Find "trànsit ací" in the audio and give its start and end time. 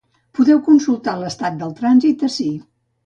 1.83-2.49